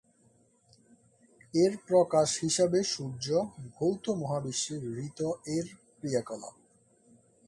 এর 1.53 1.73
প্রকাশ 1.87 2.29
হিসাবে 2.39 2.79
সূর্য, 2.83 3.25
ভৌত 3.75 4.05
মহাবিশ্বে 4.21 4.75
ঋত-এর 4.97 5.65
ক্রিয়াকলাপ। 5.97 6.55